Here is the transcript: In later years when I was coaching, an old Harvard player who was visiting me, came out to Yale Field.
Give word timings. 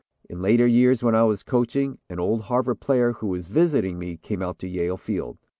In 0.27 0.41
later 0.41 0.65
years 0.65 1.03
when 1.03 1.13
I 1.13 1.21
was 1.25 1.43
coaching, 1.43 1.99
an 2.09 2.19
old 2.19 2.45
Harvard 2.45 2.79
player 2.79 3.11
who 3.11 3.27
was 3.27 3.47
visiting 3.49 3.99
me, 3.99 4.17
came 4.17 4.41
out 4.41 4.57
to 4.57 4.67
Yale 4.67 4.97
Field. 4.97 5.37